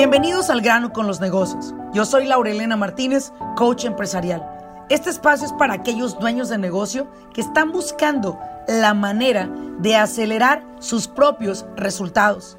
[0.00, 1.74] Bienvenidos al grano con los negocios.
[1.92, 4.42] Yo soy Laurelena Martínez, coach empresarial.
[4.88, 10.64] Este espacio es para aquellos dueños de negocio que están buscando la manera de acelerar
[10.78, 12.56] sus propios resultados.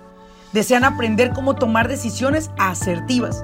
[0.54, 3.44] Desean aprender cómo tomar decisiones asertivas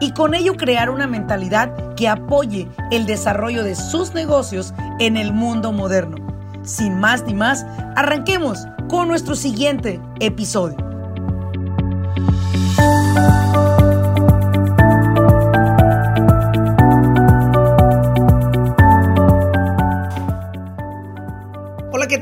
[0.00, 5.32] y con ello crear una mentalidad que apoye el desarrollo de sus negocios en el
[5.32, 6.16] mundo moderno.
[6.64, 7.64] Sin más ni más,
[7.94, 10.87] arranquemos con nuestro siguiente episodio.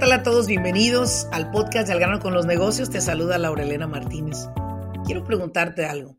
[0.07, 0.47] Tal a todos?
[0.47, 2.91] Bienvenidos al podcast de Al grano con los negocios.
[2.91, 4.39] Te saluda Laurelena Martínez.
[5.05, 6.17] Quiero preguntarte algo.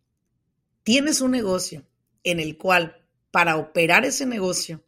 [0.83, 1.87] ¿Tienes un negocio
[2.25, 3.01] en el cual
[3.31, 4.83] para operar ese negocio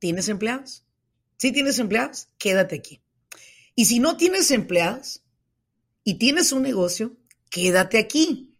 [0.00, 0.84] tienes empleados?
[1.36, 3.00] Si tienes empleados, quédate aquí.
[3.76, 5.22] Y si no tienes empleados
[6.02, 7.16] y tienes un negocio,
[7.48, 8.56] quédate aquí.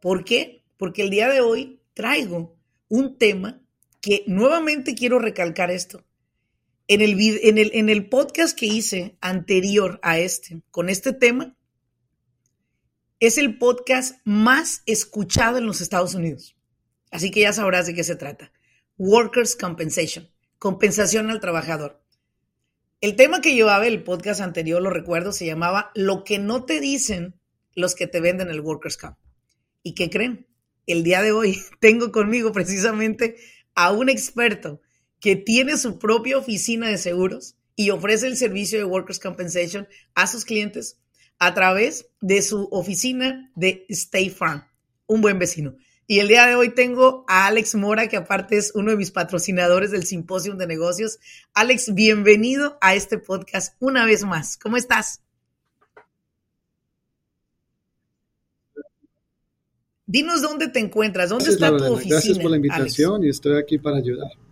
[0.00, 0.64] ¿Por qué?
[0.78, 2.56] Porque el día de hoy traigo
[2.88, 3.60] un tema
[4.00, 6.02] que nuevamente quiero recalcar esto.
[6.86, 11.56] En el, en el, en el podcast que hice anterior a este, con este tema,
[13.20, 16.56] es el podcast más escuchado en los Estados Unidos.
[17.10, 18.52] Así que ya sabrás de qué se trata.
[18.98, 22.02] Workers' Compensation, compensación al trabajador.
[23.00, 26.80] El tema que llevaba el podcast anterior, lo recuerdo, se llamaba Lo que no te
[26.80, 27.34] dicen
[27.74, 29.16] los que te venden el Workers' Comp.
[29.82, 30.46] ¿Y qué creen?
[30.86, 33.36] El día de hoy tengo conmigo precisamente
[33.74, 34.80] a un experto
[35.24, 40.26] que tiene su propia oficina de seguros y ofrece el servicio de Workers' Compensation a
[40.26, 40.98] sus clientes
[41.38, 44.64] a través de su oficina de State Farm,
[45.06, 45.76] un buen vecino.
[46.06, 49.12] Y el día de hoy tengo a Alex Mora, que aparte es uno de mis
[49.12, 51.18] patrocinadores del Simposio de Negocios.
[51.54, 54.58] Alex, bienvenido a este podcast una vez más.
[54.58, 55.22] ¿Cómo estás?
[60.04, 62.16] Dinos dónde te encuentras, dónde está tu oficina.
[62.16, 64.43] Gracias por la invitación y estoy aquí para ayudar.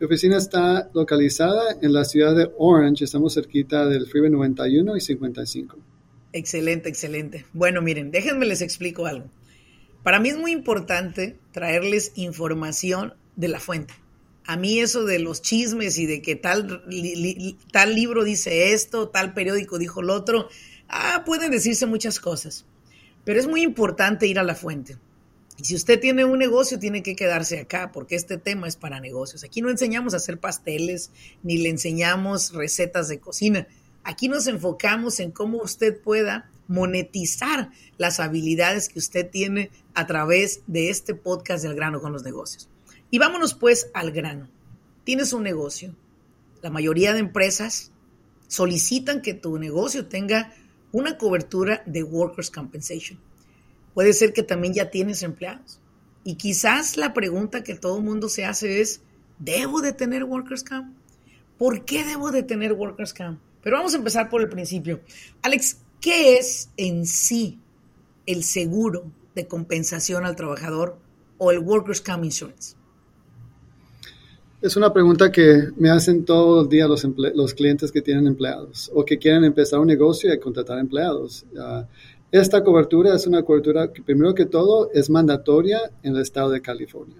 [0.00, 5.00] Mi oficina está localizada en la ciudad de Orange, estamos cerquita del Freeway 91 y
[5.02, 5.76] 55.
[6.32, 7.44] Excelente, excelente.
[7.52, 9.26] Bueno, miren, déjenme les explico algo.
[10.02, 13.92] Para mí es muy importante traerles información de la fuente.
[14.46, 16.82] A mí eso de los chismes y de que tal,
[17.70, 20.48] tal libro dice esto, tal periódico dijo lo otro,
[20.88, 22.64] ah, pueden decirse muchas cosas.
[23.24, 24.96] Pero es muy importante ir a la fuente.
[25.60, 28.98] Y si usted tiene un negocio, tiene que quedarse acá, porque este tema es para
[28.98, 29.44] negocios.
[29.44, 31.10] Aquí no enseñamos a hacer pasteles,
[31.42, 33.68] ni le enseñamos recetas de cocina.
[34.02, 40.62] Aquí nos enfocamos en cómo usted pueda monetizar las habilidades que usted tiene a través
[40.66, 42.70] de este podcast del grano con los negocios.
[43.10, 44.48] Y vámonos pues al grano.
[45.04, 45.94] Tienes un negocio.
[46.62, 47.92] La mayoría de empresas
[48.48, 50.54] solicitan que tu negocio tenga
[50.90, 53.20] una cobertura de Workers' Compensation.
[53.94, 55.80] Puede ser que también ya tienes empleados.
[56.24, 59.00] Y quizás la pregunta que todo el mundo se hace es,
[59.38, 60.94] ¿debo de tener Workers Camp?
[61.58, 63.40] ¿Por qué debo de tener Workers Camp?
[63.62, 65.00] Pero vamos a empezar por el principio.
[65.42, 67.58] Alex, ¿qué es en sí
[68.26, 70.98] el seguro de compensación al trabajador
[71.38, 72.76] o el Workers Camp Insurance?
[74.62, 79.06] Es una pregunta que me hacen todos los días los, clientes que tienen empleados o
[79.06, 81.46] que quieren empezar un negocio y contratar empleados.
[81.54, 81.84] Uh,
[82.32, 86.62] esta cobertura es una cobertura que primero que todo es mandatoria en el estado de
[86.62, 87.16] California.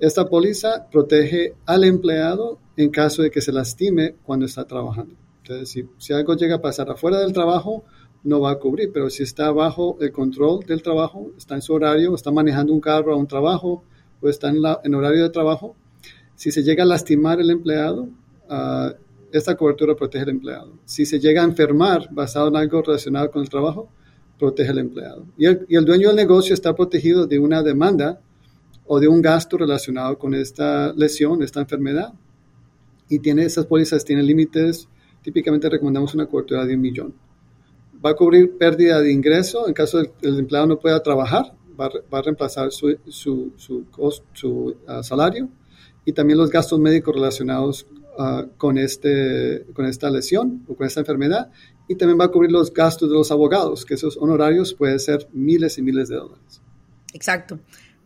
[0.00, 5.14] Esta póliza protege al empleado en caso de que se lastime cuando está trabajando.
[5.42, 7.84] Entonces, si, algo llega a pasar afuera del trabajo,
[8.24, 11.72] no va a cubrir, pero si está bajo el control del trabajo, está en su
[11.72, 13.84] horario, está manejando un carro a un trabajo
[14.20, 15.76] o está en, horario de trabajo,
[16.34, 18.08] si se llega a lastimar el empleado,
[18.50, 18.90] uh,
[19.32, 20.72] esta cobertura protege al empleado.
[20.84, 23.88] Si se llega a enfermar basado en algo relacionado con el trabajo,
[24.38, 25.26] protege al empleado.
[25.36, 28.20] Y el, dueño del negocio está protegido de una demanda
[28.86, 32.12] o de un gasto relacionado con esta lesión, esta enfermedad.
[33.08, 34.88] Y tiene esas pólizas, tienen límites,
[35.22, 37.14] típicamente recomendamos una cobertura de un millón.
[38.04, 41.54] Va a cubrir pérdida de ingreso en caso de que el empleado no pueda trabajar,
[41.78, 43.52] va, a reemplazar su, su,
[44.32, 45.48] su, ah, salario
[46.04, 47.86] y también los gastos médicos relacionados
[48.18, 51.50] ah, con, este, con esta lesión o con esta enfermedad
[51.88, 55.28] y también va a cubrir los gastos de los abogados, que esos honorarios pueden ser
[55.32, 56.60] miles y miles de dólares.
[57.12, 57.60] Exacto.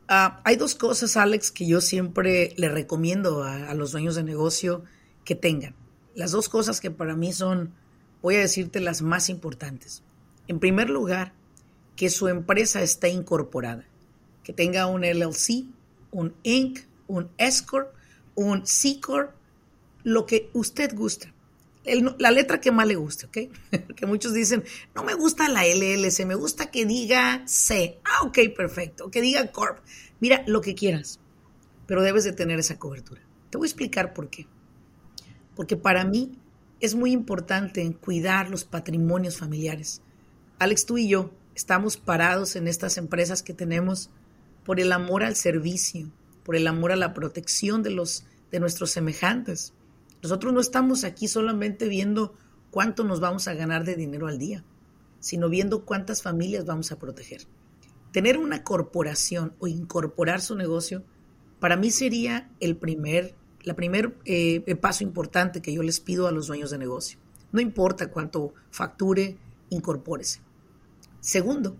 [0.08, 4.84] Ah, hay dos cosas, Alex, que yo siempre le recomiendo a, los dueños de negocio
[5.24, 5.74] que tengan.
[6.14, 7.72] Las dos cosas que para mí son,
[8.20, 10.02] voy a decirte, las más importantes.
[10.48, 11.32] En primer lugar,
[11.96, 13.84] que su empresa esté incorporada,
[14.42, 15.66] que tenga un LLC,
[16.10, 17.94] un Inc., un S Corp,
[18.34, 19.32] un C Corp,
[20.02, 21.32] lo que usted gusta
[21.85, 23.38] la letra que más le guste, ¿ok?
[23.97, 24.64] que muchos dicen,
[24.94, 27.99] no me gusta la LLC, me gusta que diga C.
[28.05, 29.11] Ah, ok, perfecto.
[29.11, 29.79] Que diga Corp.
[30.20, 31.20] Mira, lo que quieras,
[31.87, 33.23] pero debes de tener esa cobertura.
[33.49, 34.47] Te voy a explicar por qué.
[35.56, 36.38] Porque para mí
[36.81, 40.02] es muy importante cuidar los patrimonios familiares.
[40.58, 44.11] Alex, tú y yo estamos parados en estas empresas que tenemos
[44.64, 46.11] por el amor al servicio,
[46.44, 49.73] por el amor a la protección de los de nuestros semejantes.
[50.22, 52.34] Nosotros no estamos aquí solamente viendo
[52.70, 54.64] cuánto nos vamos a ganar de dinero al día,
[55.19, 57.46] sino viendo cuántas familias vamos a proteger.
[58.12, 61.05] Tener una corporación o incorporar su negocio,
[61.58, 66.32] para mí sería el primer, la primer eh, paso importante que yo les pido a
[66.32, 67.19] los dueños de negocio.
[67.52, 69.37] No importa cuánto facture,
[69.69, 70.40] incorpórese.
[71.20, 71.76] Segundo,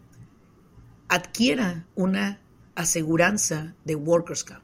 [1.09, 2.41] adquiera una
[2.75, 4.63] aseguranza de Workers' Comp.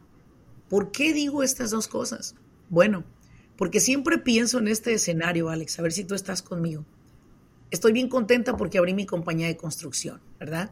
[0.69, 2.35] ¿Por qué digo estas dos cosas?
[2.69, 3.05] Bueno,
[3.57, 6.85] porque siempre pienso en este escenario, Alex, a ver si tú estás conmigo.
[7.71, 10.71] Estoy bien contenta porque abrí mi compañía de construcción, ¿verdad?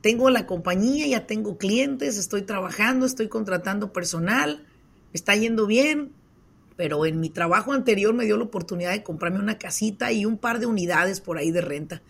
[0.00, 4.66] Tengo la compañía, ya tengo clientes, estoy trabajando, estoy contratando personal,
[5.14, 6.12] está yendo bien,
[6.76, 10.36] pero en mi trabajo anterior me dio la oportunidad de comprarme una casita y un
[10.36, 12.02] par de unidades por ahí de renta.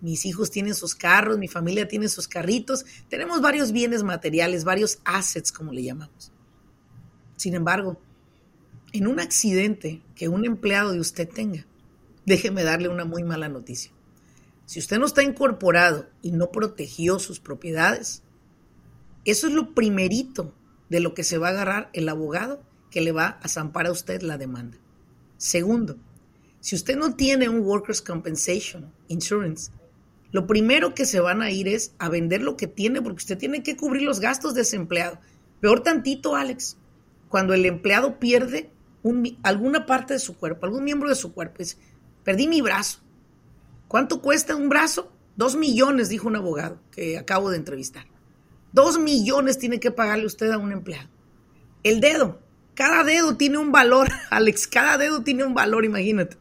[0.00, 4.98] Mis hijos tienen sus carros, mi familia tiene sus carritos, tenemos varios bienes materiales, varios
[5.04, 6.32] assets, como le llamamos.
[7.36, 7.98] Sin embargo,
[8.92, 11.66] en un accidente que un empleado de usted tenga,
[12.26, 13.92] déjeme darle una muy mala noticia.
[14.66, 18.22] Si usted no está incorporado y no protegió sus propiedades,
[19.24, 20.54] eso es lo primerito
[20.88, 23.92] de lo que se va a agarrar el abogado que le va a zampar a
[23.92, 24.78] usted la demanda.
[25.36, 25.96] Segundo,
[26.60, 29.72] si usted no tiene un Workers' Compensation Insurance,
[30.32, 33.38] lo primero que se van a ir es a vender lo que tiene porque usted
[33.38, 35.18] tiene que cubrir los gastos de ese empleado.
[35.60, 36.76] Peor tantito, Alex,
[37.28, 38.70] cuando el empleado pierde
[39.42, 41.62] alguna parte de su cuerpo, algún miembro de su cuerpo.
[42.24, 43.00] Perdí mi brazo.
[43.88, 45.12] ¿Cuánto cuesta un brazo?
[45.36, 48.06] Dos millones, dijo un abogado que acabo de entrevistar.
[48.72, 51.08] Dos millones tiene que pagarle usted a un empleado.
[51.82, 52.40] El dedo,
[52.74, 56.36] cada dedo tiene un valor, Alex, cada dedo tiene un valor, imagínate.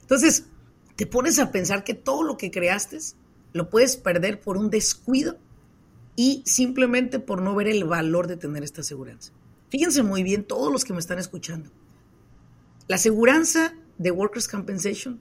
[0.00, 0.46] Entonces,
[0.94, 2.98] te pones a pensar que todo lo que creaste
[3.52, 5.38] lo puedes perder por un descuido
[6.14, 9.32] y simplemente por no ver el valor de tener esta aseguranza.
[9.68, 11.70] Fíjense muy bien todos los que me están escuchando.
[12.88, 15.18] La aseguranza de Workers' Compensation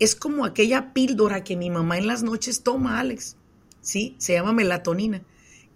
[0.00, 3.36] es como aquella píldora que mi mamá en las noches toma, Alex.
[3.80, 5.22] Sí, se llama melatonina,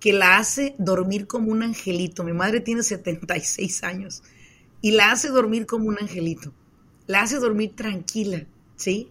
[0.00, 2.24] que la hace dormir como un angelito.
[2.24, 4.24] Mi madre tiene 76 años
[4.80, 6.52] y la hace dormir como un angelito.
[7.06, 9.08] La hace dormir tranquila, ¿sí?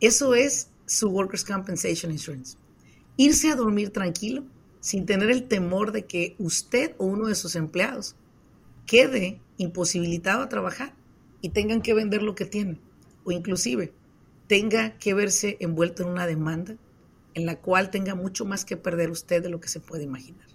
[0.00, 2.58] Eso es su Workers' Compensation Insurance.
[3.16, 4.44] Irse a dormir tranquilo
[4.80, 8.16] sin tener el temor de que usted o uno de sus empleados
[8.86, 10.96] quede imposibilitado a trabajar
[11.44, 12.80] y tengan que vender lo que tienen,
[13.22, 13.92] o inclusive
[14.46, 16.78] tenga que verse envuelto en una demanda
[17.34, 20.46] en la cual tenga mucho más que perder usted de lo que se puede imaginar.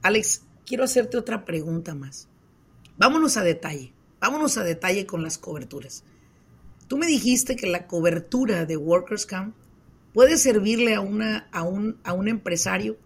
[0.00, 2.26] Alex, quiero hacerte otra pregunta más.
[2.96, 6.04] Vámonos a detalle, vámonos a detalle con las coberturas.
[6.86, 9.54] Tú me dijiste que la cobertura de Workers Camp
[10.14, 12.96] puede servirle a, una, a, un, a un empresario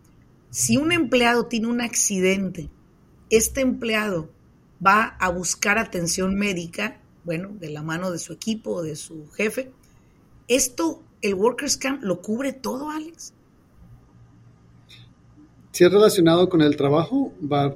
[0.51, 2.71] si un empleado tiene un accidente.
[3.29, 4.31] Este empleado
[4.85, 9.73] va a buscar atención médica, bueno, de la mano de su equipo de su jefe.
[10.49, 13.33] ¿Esto, el Workers Camp, lo cubre todo, Alex?
[15.71, 17.75] Si es relacionado con el trabajo, va,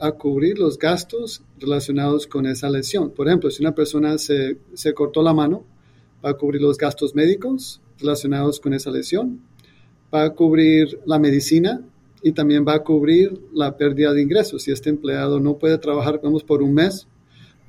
[0.00, 3.10] a cubrir los gastos relacionados con esa lesión.
[3.12, 5.64] Por ejemplo, si una persona se, se cortó la mano,
[6.22, 9.40] va a cubrir los gastos médicos relacionados con esa lesión,
[10.12, 11.80] va a cubrir la medicina
[12.22, 14.62] y también va a cubrir la pérdida de ingresos.
[14.62, 17.06] Si este empleado no puede trabajar, vamos, por un mes,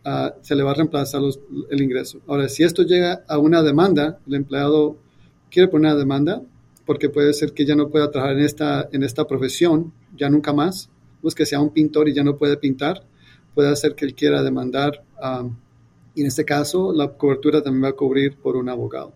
[0.06, 1.22] uh, se le va a reemplazar
[1.70, 2.22] el ingreso.
[2.28, 4.98] Ahora, si esto llega a una demanda, el empleado
[5.50, 6.42] quiere poner una demanda,
[6.86, 10.54] porque puede ser que ya no pueda trabajar en esta, en esta profesión, ya nunca
[10.54, 10.90] más,
[11.22, 13.06] pues que sea un pintor y ya no puede pintar,
[13.54, 15.56] puede hacer que él quiera demandar, um,
[16.16, 19.14] y en este caso la cobertura también va a cubrir por un abogado.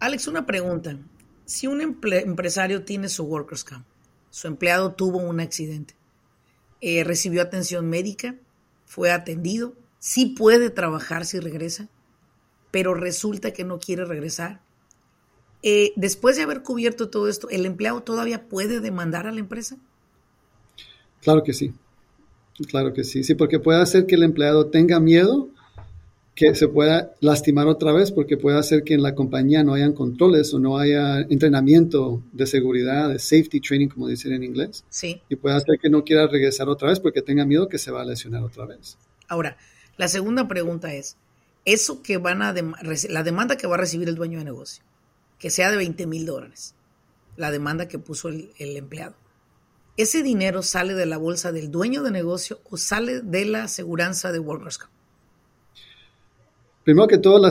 [0.00, 0.98] Alex, una pregunta.
[1.44, 3.86] Si un empresario tiene su Workers' Camp,
[4.34, 5.94] su empleado tuvo un accidente.
[6.80, 8.34] Eh, recibió atención médica,
[8.84, 11.88] fue atendido, sí puede trabajar si regresa,
[12.72, 14.60] pero resulta que no quiere regresar.
[15.62, 19.76] Eh, después de haber cubierto todo esto, ¿el empleado todavía puede demandar a la empresa?
[21.22, 21.72] Claro que sí,
[22.68, 25.48] claro que sí, sí, porque puede hacer que el empleado tenga miedo
[26.34, 29.92] que se pueda lastimar otra vez porque puede hacer que en la compañía no hayan
[29.92, 34.84] controles o no haya entrenamiento de seguridad, de safety training, como dicen en inglés.
[34.88, 35.22] Sí.
[35.28, 38.02] Y puede hacer que no quiera regresar otra vez porque tenga miedo que se va
[38.02, 38.98] a lesionar otra vez.
[39.28, 39.56] Ahora,
[39.96, 41.16] la segunda pregunta es,
[41.64, 44.84] eso que van a, la demanda que va a recibir el dueño de negocio,
[45.38, 46.74] que sea de 20 mil dólares,
[47.36, 49.14] la demanda que puso el, el empleado.
[49.96, 54.32] ¿Ese dinero sale de la bolsa del dueño de negocio o sale de la aseguranza
[54.32, 54.93] de Workers' Comp?
[56.84, 57.48] Primero que todo,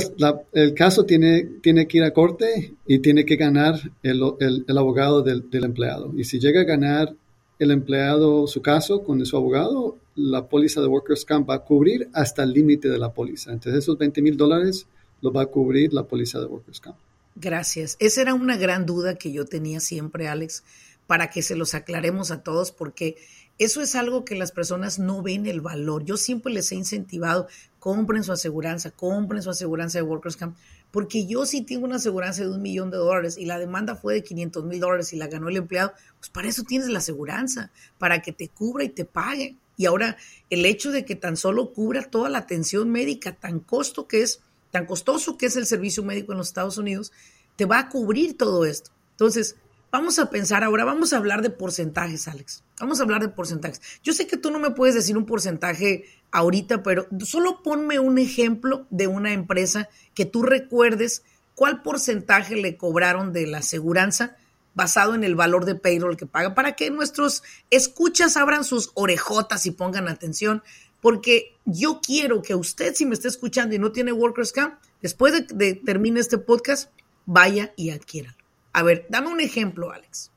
[0.53, 5.23] el caso tiene, tiene que ir a corte y tiene que ganar el, el, abogado
[5.23, 6.13] del, del, empleado.
[6.15, 7.15] Y si llega a ganar
[7.57, 12.09] el empleado su caso con su abogado, la póliza de Workers' Comp va a cubrir
[12.13, 13.51] hasta el límite de la póliza.
[13.51, 14.85] Entonces, esos 20 mil dólares
[15.21, 16.97] lo va a cubrir la póliza de Workers' Comp.
[17.35, 17.97] Gracias.
[17.99, 20.63] Esa era una gran duda que yo tenía siempre, Alex,
[21.07, 23.17] para que se los aclaremos a todos, porque
[23.59, 26.03] eso es algo que las personas no ven el valor.
[26.03, 27.47] Yo siempre les he incentivado,
[27.79, 30.57] compren su aseguranza, compren su aseguranza de Workers Camp,
[30.91, 34.15] porque yo sí tengo una aseguranza de un millón de dólares y la demanda fue
[34.15, 37.71] de 500 mil dólares y la ganó el empleado, pues para eso tienes la aseguranza,
[37.97, 39.55] para que te cubra y te pague.
[39.75, 40.17] Y ahora
[40.49, 44.41] el hecho de que tan solo cubra toda la atención médica, tan costo que es,
[44.71, 47.11] tan costoso que es el servicio médico en los Estados Unidos,
[47.55, 48.91] te va a cubrir todo esto.
[49.11, 49.57] Entonces,
[49.93, 52.63] Vamos a pensar ahora, vamos a hablar de porcentajes, Alex.
[52.79, 53.79] Vamos a hablar de porcentajes.
[54.03, 58.17] Yo sé que tú no me puedes decir un porcentaje ahorita, pero solo ponme un
[58.17, 61.21] ejemplo de una empresa que tú recuerdes
[61.53, 64.35] cuál porcentaje le cobraron de la aseguranza
[64.73, 69.67] basado en el valor de payroll que paga, para que nuestros escuchas abran sus orejotas
[69.67, 70.63] y pongan atención,
[71.01, 74.73] porque yo quiero que usted, si me está escuchando y no tiene Workers Camp,
[75.03, 76.89] después de, que termine este podcast,
[77.27, 78.42] vaya y adquiéralo.
[78.73, 80.31] A ver, dame un ejemplo, Alex.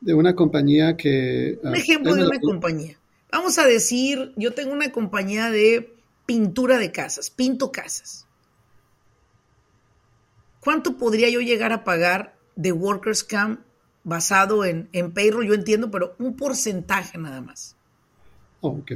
[0.00, 1.58] De una compañía que...
[1.62, 2.98] Un ah, ejemplo de una compañía.
[3.30, 5.94] Vamos a decir, yo tengo una compañía de
[6.26, 8.26] pintura de casas, pinto casas.
[10.60, 13.60] ¿Cuánto podría yo llegar a pagar de Workers Camp
[14.04, 15.46] basado en, en payroll?
[15.46, 17.76] Yo entiendo, pero un porcentaje nada más.
[18.60, 18.92] Oh, ok.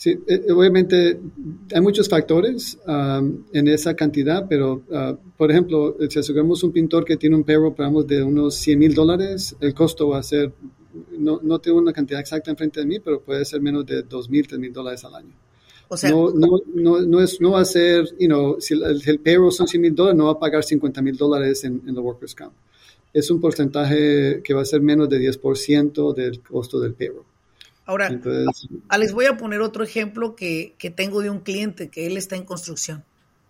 [0.00, 1.20] Sí, eh, eh, obviamente
[1.74, 7.04] hay muchos factores um, en esa cantidad, pero uh, por ejemplo, si aseguramos un pintor
[7.04, 10.54] que tiene un payroll, de unos 100 mil dólares, el costo va a ser,
[11.18, 14.30] no, no tengo una cantidad exacta enfrente de mí, pero puede ser menos de 2
[14.30, 15.34] mil, 3 mil dólares al año.
[15.88, 19.20] O sea, no, no, no, no, es, no va a ser, you know, si el,
[19.20, 21.98] payroll son 100 mil dólares, no va a pagar 50 mil dólares en, en el
[21.98, 22.54] Workers' Comp.
[23.12, 27.29] Es un porcentaje que va a ser menos de 10% del costo del payroll.
[27.86, 28.10] Ahora,
[28.98, 32.44] les voy a poner otro ejemplo que, tengo de un cliente que él está en
[32.44, 33.04] construcción.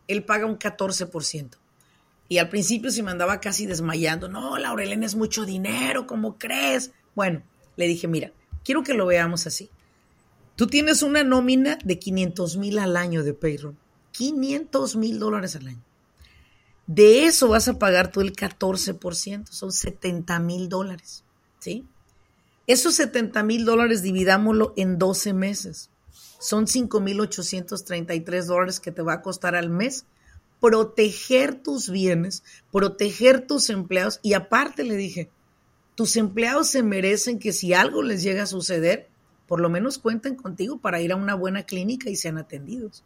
[0.08, 1.50] Él paga un 14%.
[2.28, 4.28] Y al principio se me andaba casi desmayando.
[4.28, 6.92] No, Laurelena es mucho dinero, ¿cómo crees?
[7.14, 7.42] Bueno,
[7.76, 8.32] le dije, mira,
[8.64, 9.68] quiero que lo veamos así.
[10.56, 13.76] Tú tienes una nómina de 500 mil al año de payroll.
[14.12, 15.82] 500 mil dólares al año.
[16.86, 21.24] De eso vas a pagar tú el 14%, son 70 mil dólares.
[21.58, 21.86] ¿Sí?
[22.70, 25.90] Esos 70 mil dólares dividámoslo en 12 meses.
[26.38, 30.06] Son 5.833 dólares que te va a costar al mes
[30.60, 34.20] proteger tus bienes, proteger tus empleados.
[34.22, 35.30] Y aparte le dije,
[35.96, 39.08] tus empleados se merecen que si algo les llega a suceder,
[39.48, 43.02] por lo menos cuenten contigo para ir a una buena clínica y sean atendidos.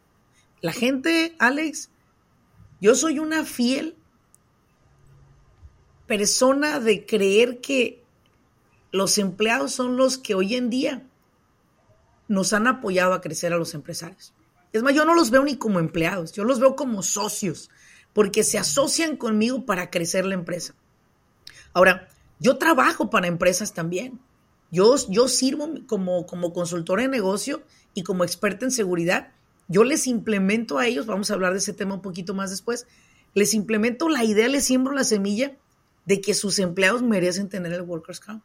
[0.61, 1.89] La gente, Alex,
[2.79, 3.95] yo soy una fiel
[6.05, 8.04] persona de creer que
[8.95, 11.05] los empleados son los que hoy en día
[12.29, 14.33] nos han apoyado a crecer a los empresarios.
[14.71, 17.69] Es más, yo no los veo ni como empleados, yo los veo como socios,
[18.13, 20.75] porque se asocian conmigo para crecer la empresa.
[21.73, 22.07] Ahora,
[22.39, 24.21] yo trabajo para empresas también.
[24.71, 29.33] Yo, yo sirvo como, como consultora de negocio y como experta en seguridad.
[29.67, 32.87] Yo les implemento a ellos, vamos a hablar de ese tema un poquito más después,
[33.33, 35.57] les implemento la idea, les siembro la semilla
[36.05, 38.41] de que sus empleados merecen tener el Workers' Comp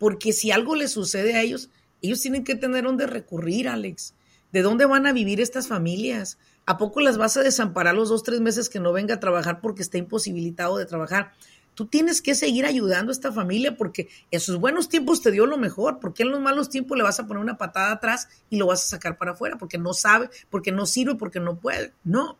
[0.00, 1.68] porque si algo les sucede a ellos,
[2.00, 4.14] ellos tienen que tener dónde recurrir, Alex.
[4.50, 6.38] ¿De dónde van a vivir estas familias?
[6.64, 9.60] ¿A poco las vas a desamparar los dos, tres meses que no venga a trabajar
[9.60, 11.34] porque está imposibilitado de trabajar?
[11.74, 15.44] Tú tienes que seguir ayudando a esta familia porque en sus buenos tiempos te dio
[15.44, 18.56] lo mejor, porque en los malos tiempos le vas a poner una patada atrás y
[18.56, 21.92] lo vas a sacar para afuera porque no sabe, porque no sirve, porque no puede.
[22.04, 22.38] No.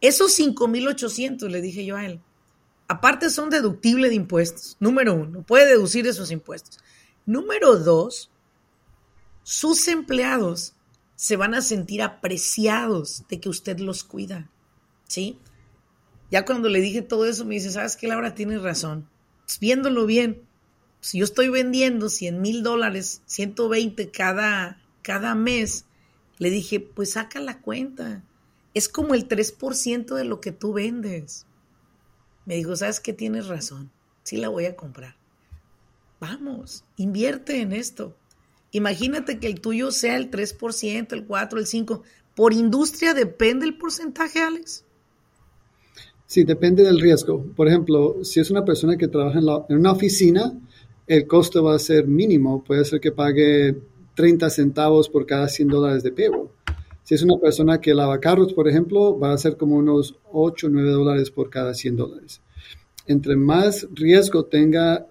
[0.00, 2.20] Esos 5,800, le dije yo a él,
[2.88, 4.76] aparte son deductibles de impuestos.
[4.80, 6.78] Número uno, puede deducir esos impuestos.
[7.26, 8.30] Número dos,
[9.42, 10.74] sus empleados
[11.14, 14.50] se van a sentir apreciados de que usted los cuida.
[15.06, 15.38] ¿Sí?
[16.30, 18.34] Ya cuando le dije todo eso, me dice, ¿sabes qué, Laura?
[18.34, 19.08] Tienes razón.
[19.44, 20.42] Pues, viéndolo bien,
[21.00, 25.86] si yo estoy vendiendo 100 mil dólares, 120 cada, cada mes,
[26.38, 28.22] le dije, pues saca la cuenta.
[28.74, 31.46] Es como el 3% de lo que tú vendes.
[32.48, 33.12] Me dijo, ¿sabes qué?
[33.12, 33.90] Tienes razón.
[34.22, 35.16] Sí la voy a comprar.
[36.18, 38.16] Vamos, invierte en esto.
[38.72, 42.02] Imagínate que el tuyo sea el 3%, el 4%, el 5%.
[42.34, 44.82] ¿Por industria depende el porcentaje, Alex?
[46.24, 47.44] Sí, depende del riesgo.
[47.54, 50.58] Por ejemplo, si es una persona que trabaja en, una oficina,
[51.06, 52.64] el costo va a ser mínimo.
[52.64, 53.76] Puede ser que pague
[54.14, 56.48] 30 centavos por cada 100 dólares de payroll.
[57.08, 60.66] Si es una persona que lava carros, por ejemplo, va a ser como unos 8
[60.66, 62.42] o 9 dólares por cada 100 dólares.
[63.06, 65.06] Entre más riesgo tenga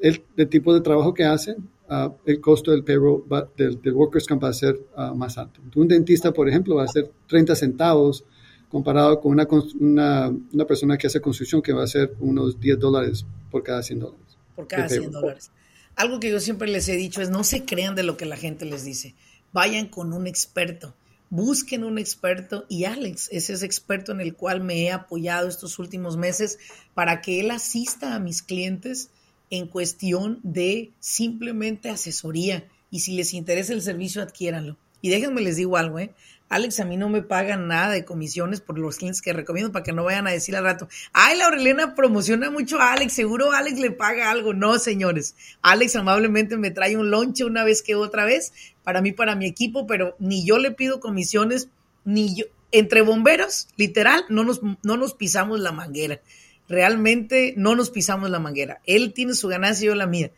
[0.00, 4.48] el, tipo de trabajo que hacen, uh, el costo del payroll del, workers comp va
[4.48, 5.60] a ser uh, más alto.
[5.74, 8.24] Un dentista, por ejemplo, va a ser 30 centavos
[8.70, 9.46] comparado con una,
[9.78, 13.82] una, una, persona que hace construcción que va a ser unos 10 dólares por cada
[13.82, 14.38] 100 dólares.
[14.56, 15.50] Por cada 100 dólares.
[15.96, 18.38] Algo que yo siempre les he dicho es no se crean de lo que la
[18.38, 19.14] gente les dice.
[19.52, 20.94] Vayan con un experto.
[21.34, 25.78] Busquen un experto y Alex es ese experto en el cual me he apoyado estos
[25.78, 26.58] últimos meses
[26.92, 29.08] para que él asista a mis clientes
[29.48, 32.68] en cuestión de simplemente asesoría.
[32.90, 34.76] Y si les interesa el servicio, adquiéranlo.
[35.00, 36.12] Y déjenme les digo algo, ¿eh?
[36.52, 39.82] Alex, a mí no me pagan nada de comisiones por los clientes que recomiendo para
[39.82, 43.80] que no vayan a decir al rato, ay, la promociona mucho a Alex, seguro Alex
[43.80, 44.52] le paga algo.
[44.52, 48.52] No, señores, Alex amablemente me trae un lonche una vez que otra vez,
[48.84, 51.68] para mí, para mi equipo, pero ni yo le pido comisiones,
[52.04, 56.20] ni yo, entre bomberos, literal, no nos, no nos pisamos la manguera.
[56.68, 58.80] Realmente no nos pisamos la manguera.
[58.86, 60.32] Él tiene su ganancia y yo la mía.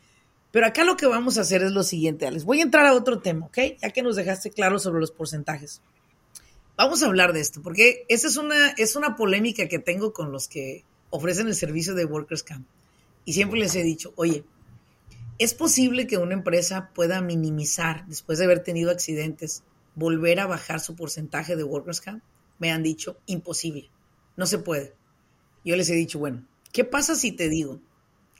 [0.50, 2.44] Pero acá lo que vamos a hacer es lo siguiente, Alex.
[2.44, 3.58] Voy a entrar a otro tema, ¿ok?
[3.80, 5.80] Ya que nos dejaste claro sobre los porcentajes.
[6.76, 10.32] Vamos a hablar de esto, porque esa es una, es una polémica que tengo con
[10.32, 12.66] los que ofrecen el servicio de Workers Camp.
[13.24, 14.44] Y siempre les he dicho, oye,
[15.38, 19.62] ¿es posible que una empresa pueda minimizar, después de haber tenido accidentes,
[19.94, 22.22] volver a bajar su porcentaje de Workers Camp?
[22.58, 23.90] Me han dicho, imposible,
[24.36, 24.94] no se puede.
[25.64, 27.80] Yo les he dicho, bueno, ¿qué pasa si te digo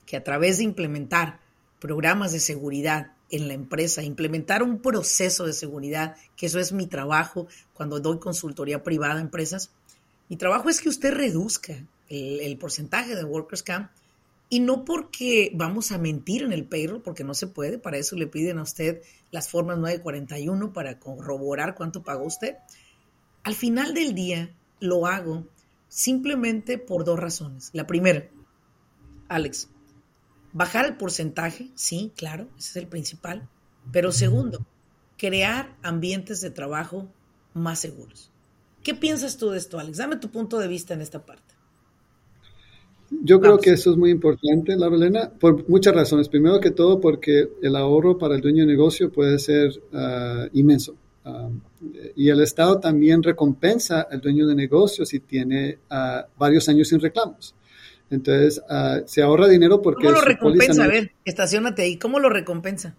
[0.06, 1.40] que a través de implementar
[1.80, 6.86] programas de seguridad en la empresa, implementar un proceso de seguridad, que eso es mi
[6.86, 9.70] trabajo cuando doy consultoría privada a empresas.
[10.28, 11.74] Mi trabajo es que usted reduzca
[12.08, 13.90] el, porcentaje de Workers Camp
[14.48, 18.16] y no porque vamos a mentir en el payroll, porque no se puede, para eso
[18.16, 22.56] le piden a usted las formas 941 para corroborar cuánto pagó usted.
[23.42, 25.46] Al final del día lo hago
[25.88, 27.70] simplemente por dos razones.
[27.72, 28.28] La primera,
[29.28, 29.68] Alex,
[30.54, 33.48] Bajar el porcentaje, sí, claro, ese es el principal.
[33.90, 34.64] Pero segundo,
[35.18, 37.08] crear ambientes de trabajo
[37.54, 38.30] más seguros.
[38.84, 39.98] ¿Qué piensas tú de esto, Alex?
[39.98, 41.53] Dame tu punto de vista en esta parte.
[43.10, 46.28] Yo creo que eso es muy importante, Laura por muchas razones.
[46.28, 50.96] Primero que todo, porque el ahorro para el dueño de negocio puede ser ah, inmenso.
[51.24, 51.48] Ah,
[52.16, 57.00] y el Estado también recompensa al dueño de negocio si tiene ah, varios años sin
[57.00, 57.54] reclamos.
[58.10, 60.04] Entonces, uh, se ahorra dinero porque...
[60.04, 60.84] ¿Cómo lo recompensa?
[60.84, 61.96] A ver, estacionate ahí.
[61.96, 62.94] ¿Cómo lo recompensa?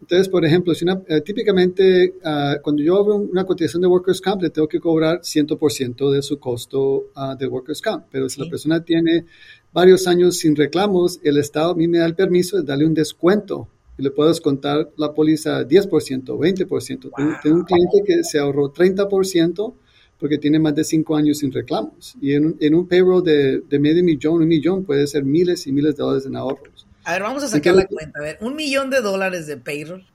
[0.00, 4.20] Entonces, por ejemplo, si una, eh, típicamente uh, cuando yo hago una cotización de Workers'
[4.20, 8.04] Comp, le tengo que cobrar 100% de su costo uh, de Workers' Comp.
[8.10, 9.26] Pero si la persona tiene
[9.72, 12.94] varios años sin reclamos, el Estado a mí me da el permiso de darle un
[12.94, 17.10] descuento y le puedo descontar la póliza 10%, 20%.
[17.42, 19.74] Tengo un cliente que se ahorró 30%
[20.18, 22.14] porque tiene más de cinco años sin reclamos.
[22.20, 25.72] Y en, en un payroll de, de, medio millón, un millón, puede ser miles y
[25.72, 26.86] miles de dólares en ahorros.
[27.04, 28.18] A ver, vamos a sacar la cuenta.
[28.18, 30.06] A ver, un millón de dólares de payroll.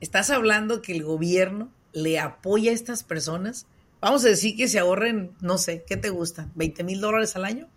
[0.00, 3.66] ¿Estás hablando que el gobierno le apoya a estas personas?
[4.00, 6.48] Vamos a decir que se ahorren, no sé, ¿qué te gusta?
[6.56, 7.68] ¿20 mil dólares al año?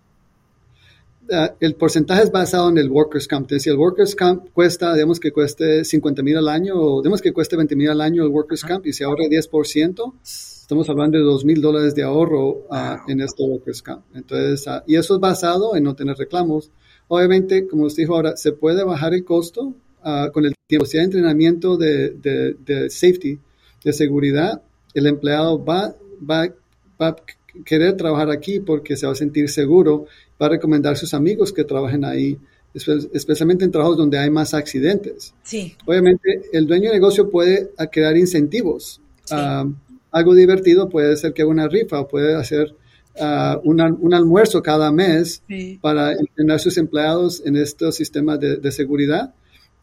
[1.29, 3.51] Uh, el porcentaje es basado en el Workers' Comp.
[3.51, 7.31] Si el Workers' Comp cuesta, digamos que cueste 50 mil al año, o digamos que
[7.31, 10.13] cueste 20 mil al año el Workers' Comp y se ahorre 10%,
[10.65, 14.03] Estamos hablando de dos mil dólares de ahorro uh, en este Workers Camp.
[14.15, 16.71] Entonces, uh, y eso es basado en no tener reclamos.
[17.07, 20.85] Obviamente, como usted dijo ahora, se puede bajar el costo uh, con el tiempo.
[20.85, 23.39] Si hay entrenamiento de, de, de, safety,
[23.83, 24.61] de seguridad,
[24.93, 25.95] el empleado va,
[26.27, 26.47] va,
[27.01, 27.15] va a
[27.63, 30.05] querer trabajar aquí porque se va a sentir seguro,
[30.41, 32.37] va a recomendar a sus amigos que trabajen ahí
[32.73, 35.33] especialmente en trabajos donde hay más accidentes.
[35.43, 35.75] Sí.
[35.85, 38.99] Obviamente, el dueño de negocio puede crear incentivos.
[39.23, 39.35] Sí
[40.15, 42.73] algo divertido, puede ser que una rifa o puede hacer
[43.19, 45.43] uh, un almuerzo cada mes
[45.81, 49.33] para entrenar a sus empleados en estos sistemas de, seguridad.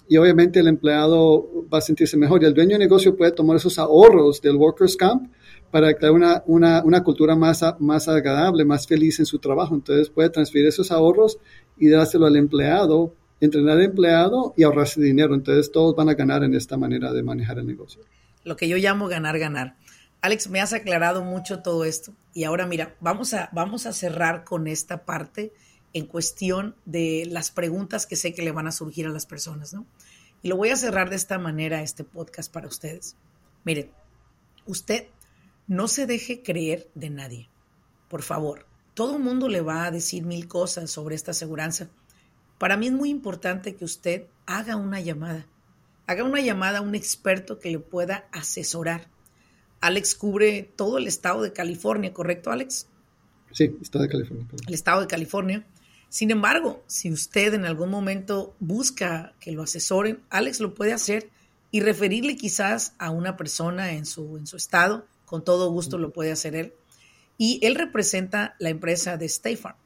[0.09, 3.57] Y obviamente el empleado va a sentirse mejor y el dueño de negocio puede tomar
[3.57, 5.31] esos ahorros del Workers' Camp
[5.71, 9.75] para crear una, una, una, cultura más, más agradable, más feliz en su trabajo.
[9.75, 11.39] Entonces puede transferir esos ahorros
[11.79, 15.35] y dárselo al empleado, entrenar al empleado y ahorrarse dinero.
[15.35, 18.03] Entonces todos van a ganar en esta manera de manejar el negocio.
[18.45, 19.77] Lo que yo llamo ganar, ganar.
[20.23, 22.15] Alex, me has aclarado mucho todo esto.
[22.33, 25.53] Y ahora mira, vamos a, vamos a cerrar con esta parte
[25.93, 29.75] en cuestión de las preguntas que sé que le van a surgir a las personas,
[29.75, 29.85] ¿no?
[30.43, 33.17] Y lo voy a cerrar de esta manera, este podcast para ustedes.
[33.65, 33.91] Miren,
[34.65, 35.09] usted
[35.67, 37.51] no se deje creer de nadie.
[38.09, 41.89] Por favor, todo el mundo le va a decir mil cosas sobre esta aseguranza.
[42.59, 45.47] Para mí es muy importante que usted haga una llamada.
[46.07, 49.12] Haga una llamada a un experto que le pueda asesorar.
[49.83, 52.87] Alex cubre todo el estado de California, ¿correcto, Alex?
[53.51, 54.47] Sí, estado de California.
[54.67, 55.67] El estado de California.
[56.09, 61.31] Sin embargo, si usted en algún momento busca que lo asesoren, Alex lo puede hacer
[61.71, 65.07] y referirle quizás a una persona en su, en su estado.
[65.27, 66.73] Con todo gusto lo puede hacer él.
[67.37, 69.77] Y él representa la empresa de State Farm.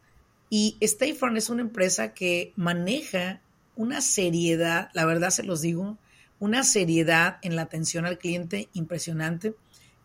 [0.51, 3.41] Y State Farm es una empresa que maneja
[3.77, 5.97] una seriedad, la verdad se los digo,
[6.39, 9.55] una seriedad en la atención al cliente impresionante.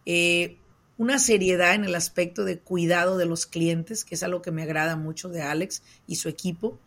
[0.05, 0.57] Eh,
[0.97, 4.63] una seriedad en el aspecto de cuidado de los clientes, que es algo que me
[4.63, 6.79] agrada mucho de Alex y su equipo.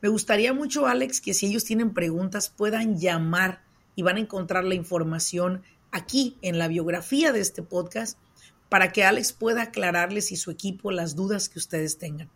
[0.00, 3.64] Me gustaría mucho, Alex, que si ellos tienen preguntas puedan llamar
[3.96, 8.18] y van a encontrar la información aquí en la biografía de este podcast
[8.68, 12.30] para que Alex pueda aclararles y su equipo las dudas que ustedes tengan.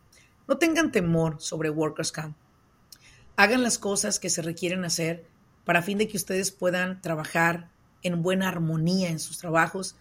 [0.49, 2.37] No tengan temor sobre Workers Camp.
[3.37, 5.27] Hagan las cosas que se requieren hacer
[5.65, 7.71] para fin de que ustedes puedan trabajar
[8.03, 9.97] en buena armonía en sus trabajos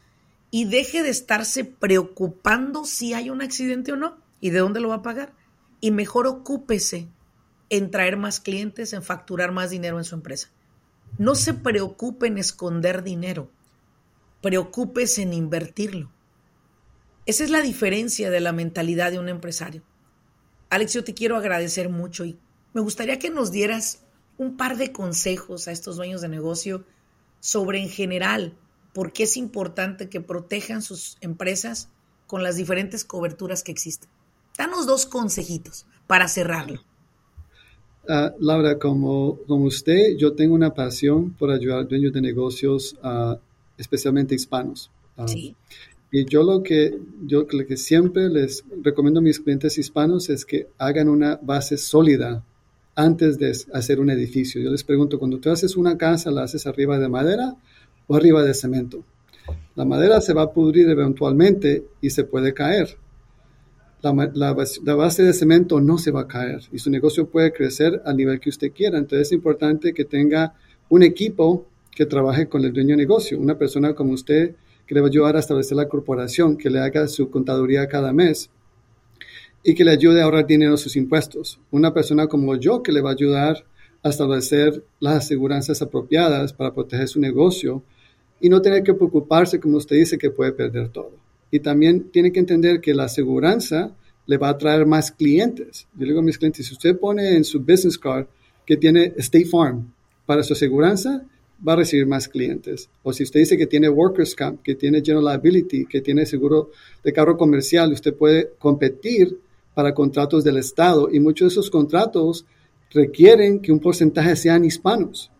[0.51, 4.89] y deje de estarse preocupando si hay un accidente o no y de dónde lo
[4.89, 5.33] va a pagar.
[5.79, 7.07] Y mejor ocúpese
[7.69, 10.49] en traer más clientes, en facturar más dinero en su empresa.
[11.17, 13.51] No se preocupe en esconder dinero,
[14.41, 16.11] preocúpese en invertirlo.
[17.25, 19.83] Esa es la diferencia de la mentalidad de un empresario.
[20.69, 22.39] Alex, yo te quiero agradecer mucho y
[22.73, 24.03] me gustaría que nos dieras
[24.37, 26.85] un par de consejos a estos dueños de negocio
[27.39, 28.55] sobre en general
[28.99, 31.87] por qué es importante que protejan sus empresas
[32.27, 34.09] con las diferentes coberturas que existen.
[34.57, 36.81] Danos dos consejitos para cerrarlo.
[38.09, 42.97] Uh, Laura, como, como usted, yo tengo una pasión por ayudar a dueños de negocios,
[43.01, 43.37] uh,
[43.77, 44.91] especialmente hispanos.
[45.15, 45.55] Uh, sí.
[46.11, 50.43] Y yo lo que, yo lo que siempre les recomiendo a mis clientes hispanos es
[50.43, 52.43] que hagan una base sólida
[52.95, 54.61] antes de hacer un edificio.
[54.61, 57.55] Yo les pregunto, cuando tú haces una casa, ¿la haces arriba de madera
[58.09, 59.05] o arriba de cemento.
[59.75, 62.97] La madera se va a pudrir eventualmente y se puede caer.
[64.01, 68.17] La, base de cemento no se va a caer y su negocio puede crecer al
[68.17, 68.97] nivel que usted quiera.
[68.97, 70.53] Entonces es importante que tenga
[70.89, 74.55] un equipo que trabaje con el dueño de negocio, una persona como usted
[74.87, 78.11] que le va a ayudar a establecer la corporación, que le haga su contaduría cada
[78.11, 78.49] mes
[79.63, 81.59] y que le ayude a ahorrar dinero en sus impuestos.
[81.69, 83.65] Una persona como yo que le va a ayudar
[84.01, 87.83] a establecer las aseguranzas apropiadas para proteger su negocio
[88.39, 91.11] y no tener que preocuparse, como usted dice, que puede perder todo.
[91.51, 95.87] Y también tiene que entender que la aseguranza le va a traer más clientes.
[95.93, 98.27] Yo le digo a mis clientes, si usted pone en su business card
[98.65, 99.91] que tiene State Farm
[100.25, 101.25] para su aseguranza,
[101.67, 102.89] va a recibir más clientes.
[103.03, 106.71] O si usted dice que tiene Workers Camp, que tiene General Liability, que tiene seguro
[107.03, 109.39] de carro comercial, usted puede competir
[109.73, 112.45] para contratos del Estado y muchos de esos contratos
[112.91, 115.31] requieren que un porcentaje sean hispanos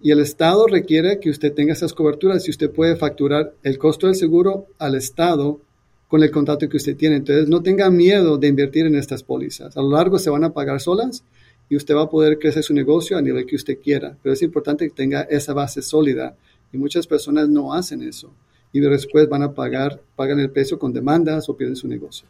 [0.00, 4.06] y el Estado requiere que usted tenga esas coberturas y usted puede facturar el costo
[4.06, 5.60] del seguro al Estado
[6.08, 7.16] con el contrato que usted tiene.
[7.16, 9.76] Entonces, no tenga miedo de invertir en estas pólizas.
[9.76, 11.24] A lo largo se van a pagar solas
[11.68, 14.16] y usted va a poder crecer su negocio a nivel que usted quiera.
[14.22, 16.36] Pero es importante que tenga esa base sólida
[16.72, 18.32] y muchas personas no hacen eso
[18.72, 22.28] y después van a pagar, pagan el precio con demandas o pierden su negocio.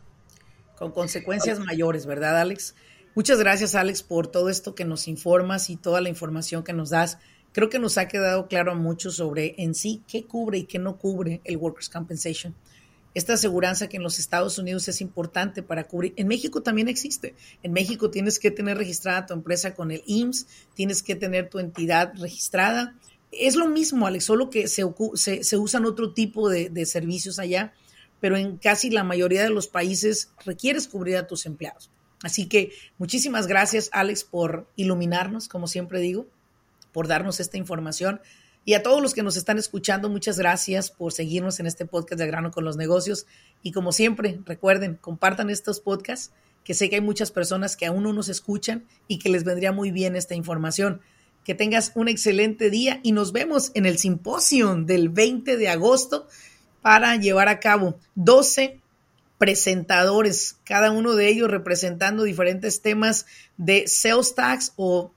[0.76, 2.74] Con consecuencias mayores, ¿verdad, Alex?
[3.14, 6.90] Muchas gracias, Alex, por todo esto que nos informas y toda la información que nos
[6.90, 7.18] das
[7.57, 10.79] creo que nos ha quedado claro a muchos sobre en sí qué cubre y qué
[10.79, 12.55] no cubre el Workers' Compensation.
[13.14, 16.12] Esta aseguranza que en los Estados Unidos es importante para cubrir.
[16.16, 17.35] En México también existe.
[17.62, 21.59] En México tienes que tener registrada tu empresa con el IMSS, tienes que tener tu
[21.59, 22.95] entidad registrada.
[23.33, 27.73] Es lo mismo, Alex, solo que se, se, usan otro tipo de, de servicios allá,
[28.21, 31.90] pero en casi la mayoría de los países requieres cubrir a tus empleados.
[32.23, 36.27] Así que muchísimas gracias, Alex, por iluminarnos, como siempre digo
[36.97, 38.23] por darnos esta información.
[38.65, 42.19] Y a todos los que nos están escuchando, muchas gracias por seguirnos en este podcast
[42.19, 43.27] de Grano con los Negocios.
[43.63, 46.33] Y como siempre, recuerden, compartan estos podcasts,
[46.65, 49.73] que sé que hay muchas personas que aún no nos escuchan y que les vendría
[49.73, 51.03] muy bien esta información.
[51.45, 56.29] Que tengas un excelente día y nos vemos en el simposio del 20 de agosto
[56.81, 58.81] para llevar a cabo 12
[59.37, 63.27] presentadores, cada uno de ellos representando diferentes temas
[63.59, 65.13] de sales tax o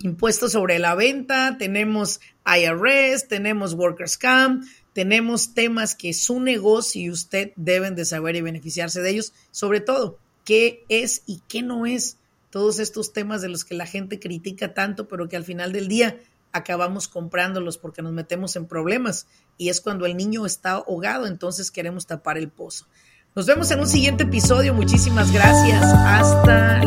[0.00, 7.10] impuestos sobre la venta, tenemos IRS, tenemos Workers Camp, tenemos temas que su negocio y
[7.10, 11.86] usted deben de saber y beneficiarse de ellos, sobre todo qué es y qué no
[11.86, 12.16] es
[12.50, 15.86] todos estos temas de los que la gente critica tanto, pero que al final del
[15.86, 16.18] día
[16.52, 21.70] acabamos comprándolos porque nos metemos en problemas y es cuando el niño está ahogado, entonces
[21.70, 22.86] queremos tapar el pozo.
[23.36, 24.74] Nos vemos en un siguiente episodio.
[24.74, 25.84] Muchísimas gracias.
[25.84, 26.80] Hasta